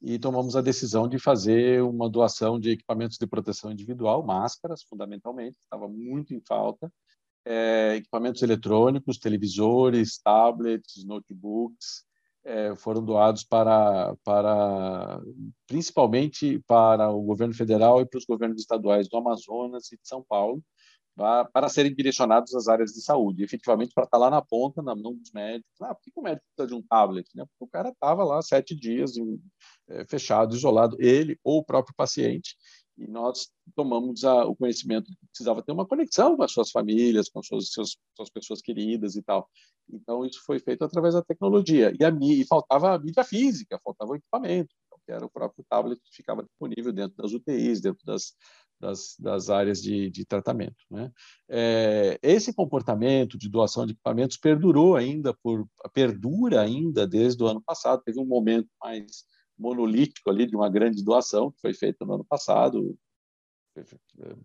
[0.02, 5.58] E tomamos a decisão de fazer uma doação de equipamentos de proteção individual, máscaras, fundamentalmente,
[5.64, 6.92] estava muito em falta,
[7.46, 12.04] é, equipamentos eletrônicos, televisores, tablets, notebooks,
[12.44, 15.22] é, foram doados para, para,
[15.68, 20.24] principalmente para o governo federal e para os governos estaduais do Amazonas e de São
[20.24, 20.64] Paulo,
[21.16, 25.14] para, serem direcionados às áreas de saúde, efetivamente para estar lá na ponta, na mão
[25.14, 25.82] dos médicos.
[25.82, 27.30] Ah, por que o médico precisa de um tablet?
[27.36, 27.44] Né?
[27.46, 29.14] Porque o cara estava lá sete dias
[29.90, 32.56] é, fechado, isolado, ele ou o próprio paciente,
[32.98, 37.30] e nós tomamos a, o conhecimento que precisava ter uma conexão com as suas famílias,
[37.30, 39.50] com as suas, suas, suas pessoas queridas e tal.
[39.90, 41.94] Então, isso foi feito através da tecnologia.
[42.00, 45.66] E, a, e faltava a mídia física, faltava o equipamento, então, que era o próprio
[45.70, 48.34] tablet que ficava disponível dentro das UTIs, dentro das,
[48.80, 50.84] das, das áreas de, de tratamento.
[50.90, 51.12] Né?
[51.50, 57.62] É, esse comportamento de doação de equipamentos perdurou ainda, por, perdura ainda desde o ano
[57.62, 58.04] passado.
[58.04, 59.24] Teve um momento mais
[59.62, 62.98] monolítico ali de uma grande doação que foi feita no ano passado,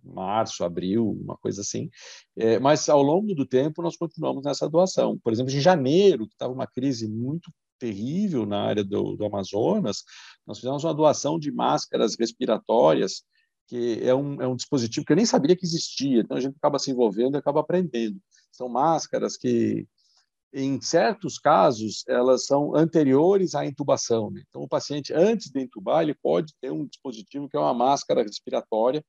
[0.05, 1.90] março, abril, uma coisa assim.
[2.37, 5.18] É, mas ao longo do tempo nós continuamos nessa doação.
[5.18, 10.02] Por exemplo, em janeiro, que estava uma crise muito terrível na área do, do, Amazonas,
[10.46, 13.22] nós fizemos uma doação de máscaras respiratórias,
[13.66, 16.57] que é um, é um dispositivo que eu nem sabia que existia, então a gente
[16.57, 18.18] acaba se envolvendo e acaba aprendendo.
[18.50, 19.87] São máscaras que
[20.52, 24.30] em certos casos, elas são anteriores à intubação.
[24.30, 24.42] Né?
[24.48, 28.22] Então, o paciente, antes de intubar, ele pode ter um dispositivo que é uma máscara
[28.22, 29.04] respiratória,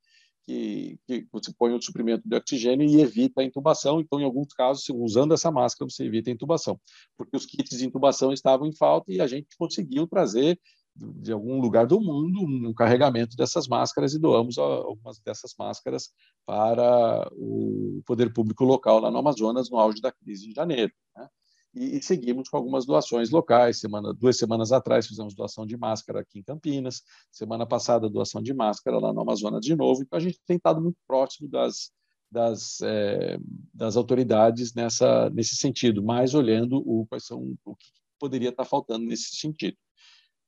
[0.48, 4.00] que, que você põe o suprimento de oxigênio e evita a intubação.
[4.00, 6.80] Então, em alguns casos, usando essa máscara, você evita a intubação,
[7.16, 10.58] porque os kits de intubação estavam em falta e a gente conseguiu trazer
[10.98, 16.10] de algum lugar do mundo um carregamento dessas máscaras e doamos algumas dessas máscaras
[16.44, 20.92] para o poder público local lá no Amazonas no auge da crise em janeiro.
[21.16, 21.28] Né?
[21.74, 23.78] E, e, seguimos com algumas doações locais.
[23.78, 28.52] Semana, duas semanas atrás fizemos doação de máscara aqui em Campinas, semana passada doação de
[28.52, 30.02] máscara lá no Amazonas de novo.
[30.02, 31.92] Então a gente tem estado muito próximo das,
[32.30, 33.38] das, é,
[33.72, 37.86] das autoridades nessa, nesse sentido, mais olhando o, quais são, o que
[38.18, 39.76] poderia estar faltando nesse sentido.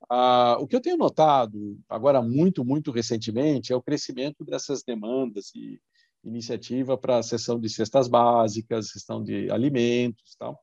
[0.08, 5.52] Ah, o que eu tenho notado agora muito, muito recentemente é o crescimento dessas demandas
[5.54, 5.80] e
[6.24, 10.58] iniciativa para a sessão de cestas básicas, sessão de alimentos, tal.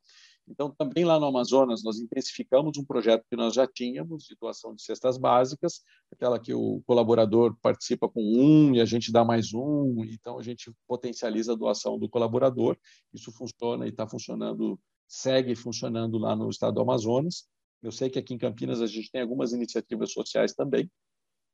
[0.50, 4.74] Então, também lá no Amazonas, nós intensificamos um projeto que nós já tínhamos de doação
[4.74, 9.54] de cestas básicas, aquela que o colaborador participa com um e a gente dá mais
[9.54, 12.78] um, então a gente potencializa a doação do colaborador.
[13.14, 17.46] Isso funciona e está funcionando, segue funcionando lá no estado do Amazonas.
[17.82, 20.90] Eu sei que aqui em Campinas a gente tem algumas iniciativas sociais também.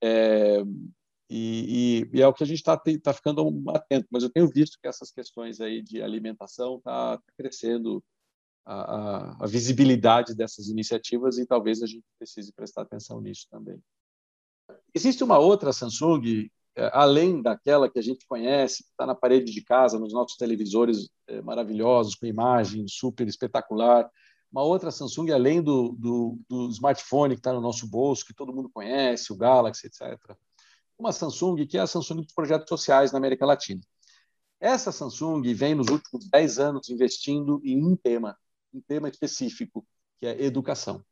[0.02, 0.62] É,
[1.30, 4.48] e, e, e, é o que a gente está tá ficando atento, mas eu tenho
[4.48, 8.04] visto que essas questões aí de alimentação está tá crescendo
[8.66, 13.82] a, a, a, visibilidade dessas iniciativas e talvez a gente precise prestar atenção nisso também.
[14.94, 19.64] Existe uma outra Samsung, é, além daquela que a gente conhece, está na parede de
[19.64, 24.10] casa, nos nossos televisores é, maravilhosos, com imagem super espetacular.
[24.54, 28.54] Uma outra Samsung, além do, do, do smartphone que está no nosso bolso, que todo
[28.54, 30.38] mundo conhece, o Galaxy, etc.
[30.96, 33.82] Uma Samsung que é a Samsung dos projetos sociais na América Latina.
[34.60, 38.38] Essa Samsung vem nos últimos 10 anos investindo em um tema,
[38.72, 39.84] um tema específico,
[40.20, 41.04] que é educação.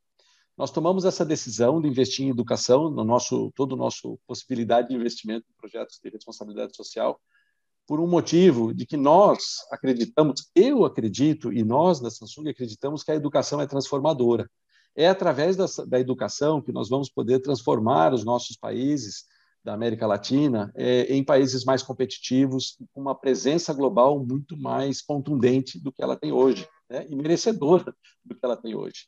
[0.55, 4.93] Nós tomamos essa decisão de investir em educação, no nosso todo o nosso possibilidade de
[4.93, 7.19] investimento em projetos de responsabilidade social,
[7.87, 13.11] por um motivo de que nós acreditamos, eu acredito e nós da Samsung acreditamos que
[13.11, 14.49] a educação é transformadora.
[14.95, 19.25] É através da, da educação que nós vamos poder transformar os nossos países
[19.63, 25.79] da América Latina é, em países mais competitivos, com uma presença global muito mais contundente
[25.79, 27.05] do que ela tem hoje, né?
[27.09, 29.07] e merecedora do que ela tem hoje.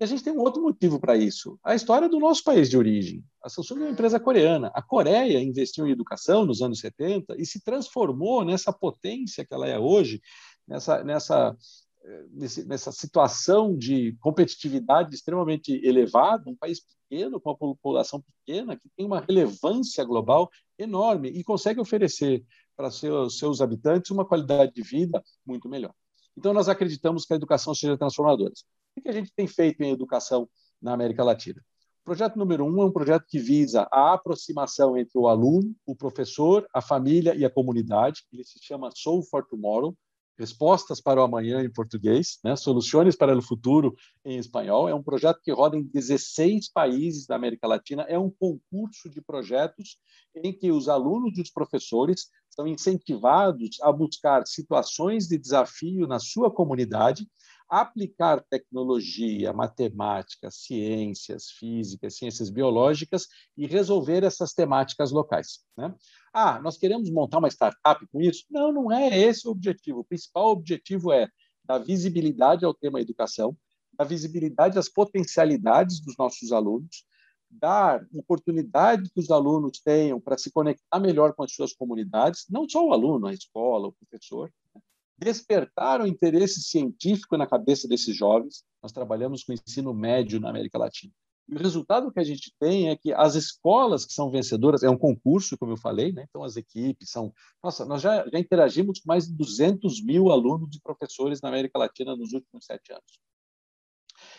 [0.00, 1.58] E a gente tem um outro motivo para isso.
[1.62, 3.22] A história do nosso país de origem.
[3.42, 4.70] A Samsung é uma empresa coreana.
[4.74, 9.68] A Coreia investiu em educação nos anos 70 e se transformou nessa potência que ela
[9.68, 10.20] é hoje,
[10.66, 11.56] nessa, nessa,
[12.04, 12.24] eh,
[12.66, 19.04] nessa situação de competitividade extremamente elevada, um país pequeno, com uma população pequena, que tem
[19.04, 22.42] uma relevância global enorme e consegue oferecer
[22.74, 25.94] para seus, seus habitantes uma qualidade de vida muito melhor.
[26.36, 28.52] Então, nós acreditamos que a educação seja transformadora.
[28.96, 30.48] O que a gente tem feito em educação
[30.80, 31.60] na América Latina?
[32.02, 35.96] O projeto número um é um projeto que visa a aproximação entre o aluno, o
[35.96, 38.22] professor, a família e a comunidade.
[38.32, 39.96] Ele se chama Soul for Tomorrow,
[40.38, 42.56] Respostas para o Amanhã em português, né?
[42.56, 44.88] Soluções para o Futuro em espanhol.
[44.88, 48.02] É um projeto que roda em 16 países da América Latina.
[48.08, 49.98] É um concurso de projetos
[50.34, 56.18] em que os alunos e os professores são incentivados a buscar situações de desafio na
[56.18, 57.26] sua comunidade
[57.72, 65.60] aplicar tecnologia, matemática, ciências físicas, ciências biológicas e resolver essas temáticas locais.
[65.74, 65.94] Né?
[66.34, 68.44] Ah, nós queremos montar uma startup com isso?
[68.50, 70.00] Não, não é esse o objetivo.
[70.00, 71.26] O principal objetivo é
[71.64, 73.56] dar visibilidade ao tema educação,
[73.94, 77.06] dar visibilidade às potencialidades dos nossos alunos,
[77.50, 82.68] dar oportunidade que os alunos tenham para se conectar melhor com as suas comunidades, não
[82.68, 84.82] só o aluno, a escola, o professor, né?
[85.22, 88.64] Despertar o interesse científico na cabeça desses jovens.
[88.82, 91.12] Nós trabalhamos com ensino médio na América Latina.
[91.48, 94.88] E o resultado que a gente tem é que as escolas que são vencedoras, é
[94.88, 96.24] um concurso, como eu falei, né?
[96.28, 97.32] então as equipes são.
[97.62, 101.78] Nossa, nós já, já interagimos com mais de 200 mil alunos e professores na América
[101.78, 103.20] Latina nos últimos sete anos.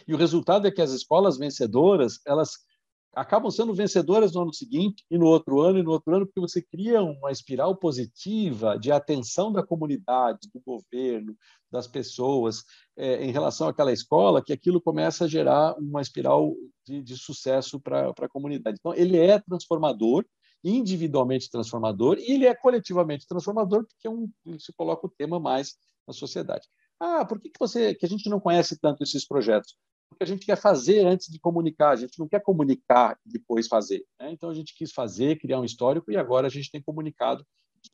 [0.07, 2.57] E o resultado é que as escolas vencedoras, elas
[3.15, 6.39] acabam sendo vencedoras no ano seguinte e no outro ano e no outro ano, porque
[6.39, 11.35] você cria uma espiral positiva de atenção da comunidade, do governo,
[11.71, 12.63] das pessoas
[12.97, 16.53] é, em relação àquela escola, que aquilo começa a gerar uma espiral
[16.85, 18.77] de, de sucesso para a comunidade.
[18.79, 20.25] Então, ele é transformador,
[20.63, 25.75] individualmente transformador, e ele é coletivamente transformador, porque é um, se coloca o tema mais
[26.07, 26.67] na sociedade.
[26.99, 29.75] Ah, por que, que, você, que a gente não conhece tanto esses projetos?
[30.13, 33.67] Porque a gente quer fazer antes de comunicar, a gente não quer comunicar e depois
[33.67, 34.03] fazer.
[34.19, 34.31] Né?
[34.31, 37.45] Então a gente quis fazer, criar um histórico e agora a gente tem comunicado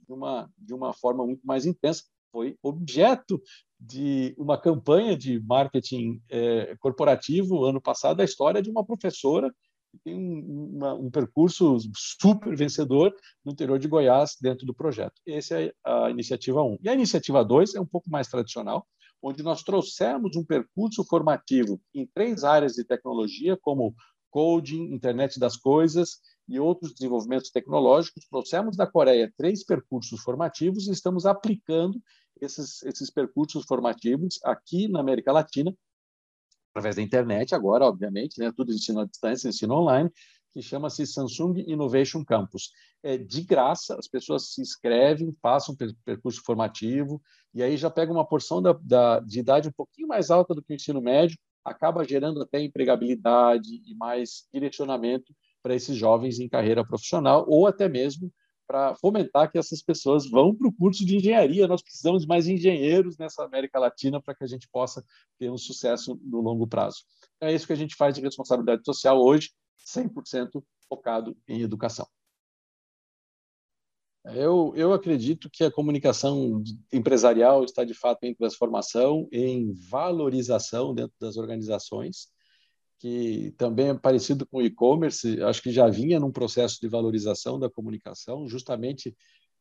[0.08, 2.04] de uma, de uma forma muito mais intensa.
[2.32, 3.42] Foi objeto
[3.80, 9.52] de uma campanha de marketing é, corporativo ano passado, a história de uma professora
[9.92, 13.12] que tem um, um percurso super vencedor
[13.44, 15.20] no interior de Goiás dentro do projeto.
[15.28, 16.78] Essa é a iniciativa 1.
[16.84, 18.86] E a iniciativa 2 é um pouco mais tradicional,
[19.22, 23.94] onde nós trouxemos um percurso formativo em três áreas de tecnologia, como
[24.30, 28.28] coding, internet das coisas e outros desenvolvimentos tecnológicos.
[28.30, 32.02] Trouxemos da Coreia três percursos formativos e estamos aplicando
[32.40, 35.76] esses, esses percursos formativos aqui na América Latina,
[36.72, 38.52] através da internet, agora, obviamente, né?
[38.56, 40.10] tudo ensino à distância, ensino online,
[40.52, 42.72] que chama-se Samsung Innovation Campus.
[43.04, 47.22] É de graça, as pessoas se inscrevem, passam pelo percurso formativo,
[47.54, 50.62] e aí já pega uma porção da, da, de idade um pouquinho mais alta do
[50.62, 56.50] que o ensino médio, acaba gerando até empregabilidade e mais direcionamento para esses jovens em
[56.50, 58.32] carreira profissional, ou até mesmo
[58.70, 61.68] para fomentar que essas pessoas vão para o curso de engenharia.
[61.68, 65.04] Nós precisamos de mais engenheiros nessa América Latina para que a gente possa
[65.40, 67.00] ter um sucesso no longo prazo.
[67.42, 69.50] É isso que a gente faz de responsabilidade social hoje,
[69.86, 72.08] 100% focado em educação.
[74.26, 76.62] Eu, eu acredito que a comunicação
[76.92, 82.28] empresarial está, de fato, em transformação, em valorização dentro das organizações,
[83.00, 87.58] que também é parecido com o e-commerce, acho que já vinha num processo de valorização
[87.58, 89.16] da comunicação, justamente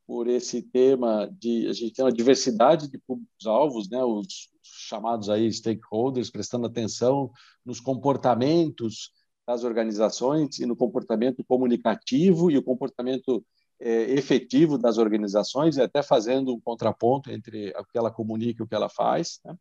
[0.05, 5.53] por esse tema de a gente tem uma diversidade de públicos-alvos, né, os chamados aí
[5.53, 7.31] stakeholders, prestando atenção
[7.65, 9.13] nos comportamentos
[9.49, 13.43] das organizações e no comportamento comunicativo e o comportamento
[13.81, 18.69] é, efetivo das organizações, até fazendo um contraponto entre o que ela comunica e o
[18.69, 19.41] que ela faz.
[19.43, 19.57] Né?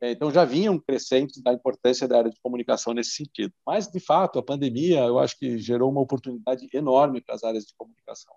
[0.00, 3.54] É, então, já vinham crescentes da importância da área de comunicação nesse sentido.
[3.64, 7.64] Mas, de fato, a pandemia, eu acho que gerou uma oportunidade enorme para as áreas
[7.64, 8.34] de comunicação.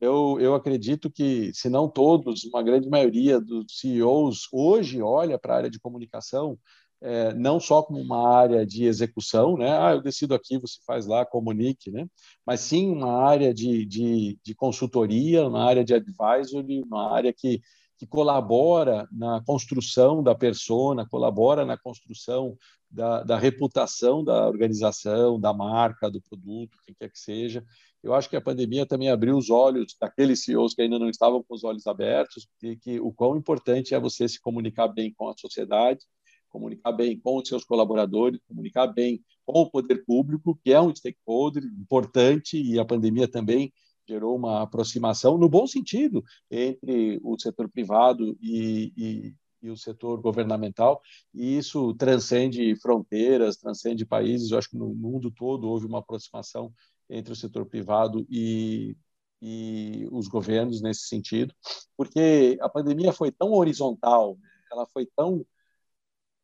[0.00, 5.54] Eu, eu acredito que, se não todos, uma grande maioria dos CEOs hoje olha para
[5.54, 6.58] a área de comunicação
[7.00, 9.70] é, não só como uma área de execução, né?
[9.78, 12.06] Ah, eu decido aqui, você faz lá, comunique, né?
[12.44, 17.60] Mas sim uma área de, de, de consultoria, uma área de advisory, uma área que,
[17.96, 22.56] que colabora na construção da persona, colabora na construção
[22.90, 27.64] da, da reputação da organização, da marca, do produto, quem quer que seja.
[28.02, 31.42] Eu acho que a pandemia também abriu os olhos daqueles CEOs que ainda não estavam
[31.42, 35.28] com os olhos abertos, e que o quão importante é você se comunicar bem com
[35.28, 36.00] a sociedade,
[36.48, 40.94] comunicar bem com os seus colaboradores, comunicar bem com o poder público, que é um
[40.94, 43.72] stakeholder importante, e a pandemia também
[44.06, 50.20] gerou uma aproximação, no bom sentido, entre o setor privado e, e, e o setor
[50.20, 51.00] governamental,
[51.34, 54.50] e isso transcende fronteiras, transcende países.
[54.50, 56.72] Eu acho que no mundo todo houve uma aproximação
[57.10, 58.96] entre o setor privado e,
[59.42, 61.54] e os governos nesse sentido,
[61.96, 64.38] porque a pandemia foi tão horizontal,
[64.70, 65.44] ela foi tão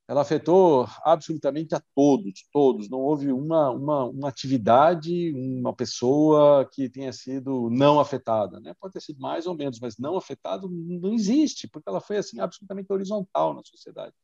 [0.07, 2.91] ela afetou absolutamente a todos, todos.
[2.91, 8.61] Não houve uma, uma, uma atividade, uma pessoa que tenha sido não afetada.
[8.61, 8.75] Né?
[8.79, 12.39] Pode ter sido mais ou menos, mas não afetado não existe, porque ela foi assim
[12.39, 14.15] absolutamente horizontal na sociedade.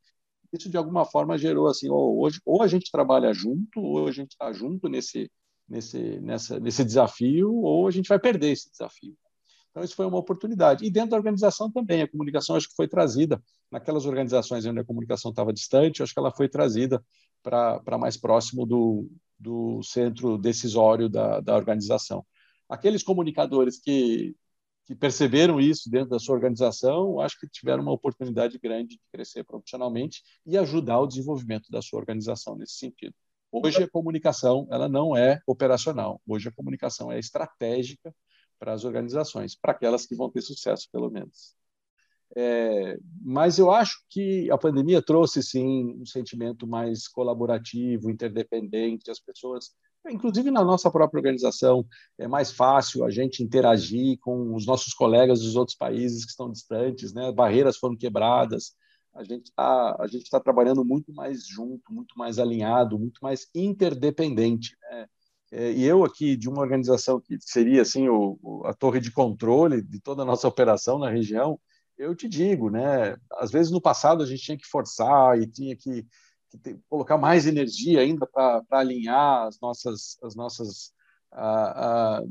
[0.53, 4.13] Isso de alguma forma gerou assim, ou, hoje, ou a gente trabalha junto, ou a
[4.13, 5.31] gente está junto nesse,
[5.69, 9.17] nesse, nessa, nesse desafio, ou a gente vai perder esse desafio.
[9.71, 10.85] Então, isso foi uma oportunidade.
[10.85, 14.85] E dentro da organização também, a comunicação acho que foi trazida, naquelas organizações onde a
[14.85, 17.05] comunicação estava distante, acho que ela foi trazida
[17.43, 19.09] para mais próximo do,
[19.39, 22.27] do centro decisório da, da organização.
[22.69, 24.35] Aqueles comunicadores que,
[24.87, 29.45] que perceberam isso dentro da sua organização, acho que tiveram uma oportunidade grande de crescer
[29.45, 33.15] profissionalmente e ajudar o desenvolvimento da sua organização nesse sentido.
[33.53, 38.15] Hoje a comunicação ela não é operacional, hoje a comunicação é estratégica
[38.61, 41.57] para as organizações, para aquelas que vão ter sucesso, pelo menos.
[42.37, 49.19] É, mas eu acho que a pandemia trouxe, sim, um sentimento mais colaborativo, interdependente, as
[49.19, 49.71] pessoas,
[50.09, 51.85] inclusive na nossa própria organização,
[52.17, 56.53] é mais fácil a gente interagir com os nossos colegas dos outros países que estão
[56.53, 57.33] distantes, né?
[57.33, 58.77] barreiras foram quebradas,
[59.13, 59.97] a gente está
[60.31, 64.77] tá trabalhando muito mais junto, muito mais alinhado, muito mais interdependente.
[64.83, 65.07] Né?
[65.53, 69.83] É, e eu aqui de uma organização que seria assim o, a torre de controle
[69.83, 71.59] de toda a nossa operação na região,
[71.99, 73.17] eu te digo, né?
[73.33, 76.07] Às vezes no passado a gente tinha que forçar e tinha que,
[76.51, 80.93] que ter, colocar mais energia ainda para alinhar as nossas as nossas
[81.33, 82.25] a, a,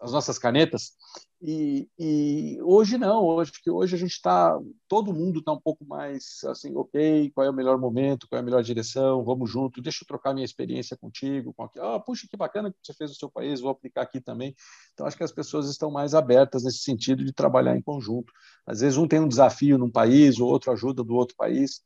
[0.00, 0.92] as nossas canetas.
[1.40, 4.58] E, e, hoje não, hoje que hoje a gente está,
[4.88, 8.40] todo mundo está um pouco mais assim, ok, qual é o melhor momento, qual é
[8.40, 12.26] a melhor direção, vamos junto, deixa eu trocar minha experiência contigo, com aqui, ah, puxa
[12.28, 14.54] que bacana que você fez no seu país, vou aplicar aqui também.
[14.94, 18.32] Então acho que as pessoas estão mais abertas nesse sentido de trabalhar em conjunto.
[18.66, 21.82] Às vezes um tem um desafio num país, o outro ajuda do outro país.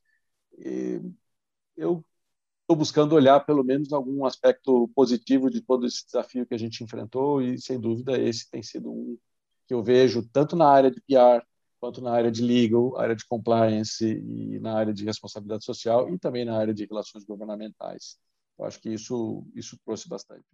[0.59, 1.01] E
[1.77, 2.05] eu
[2.63, 6.85] estou buscando olhar pelo menos algum aspecto positivo de todo esse desafio que a gente
[6.85, 9.19] enfrentou e sem dúvida esse tem sido um
[9.71, 11.47] que eu vejo tanto na área de PR
[11.79, 16.19] quanto na área de legal, área de compliance e na área de responsabilidade social e
[16.19, 18.19] também na área de relações governamentais.
[18.59, 20.45] Eu acho que isso isso trouxe bastante.